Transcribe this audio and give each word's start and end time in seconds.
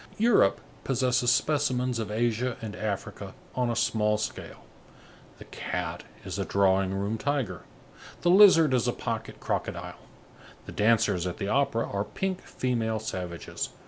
Europe 0.17 0.61
possesses 0.83 1.31
specimens 1.31 1.99
of 1.99 2.09
Asia 2.09 2.57
and 2.59 2.75
Africa 2.75 3.35
on 3.53 3.69
a 3.69 3.75
small 3.75 4.17
scale. 4.17 4.65
The 5.37 5.45
cat 5.45 6.05
is 6.25 6.39
a 6.39 6.43
drawing 6.43 6.91
room 6.95 7.19
tiger, 7.19 7.61
the 8.23 8.31
lizard 8.31 8.73
is 8.73 8.87
a 8.87 8.93
pocket 8.93 9.39
crocodile. 9.39 9.99
The 10.65 10.71
dancers 10.71 11.27
at 11.27 11.37
the 11.37 11.49
opera 11.49 11.87
are 11.87 12.03
pink 12.03 12.41
female 12.41 12.97
savages. 12.97 13.69